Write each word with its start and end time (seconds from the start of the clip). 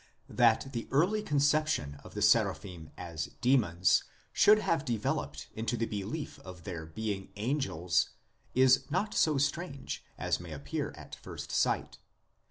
That 0.29 0.73
the 0.73 0.87
early 0.89 1.21
conception 1.21 1.99
of 2.03 2.15
the 2.15 2.23
Seraphim 2.23 2.89
as 2.97 3.35
demons 3.39 4.03
should 4.33 4.57
have 4.57 4.83
developed 4.83 5.47
into 5.53 5.77
the 5.77 5.85
belief 5.85 6.39
of 6.39 6.63
their 6.63 6.87
being 6.87 7.29
angels 7.35 8.09
is 8.55 8.89
not 8.89 9.13
so 9.13 9.37
strange 9.37 10.03
as 10.17 10.39
may 10.39 10.53
appear 10.53 10.91
at 10.97 11.13
first 11.13 11.51
sight. 11.51 11.99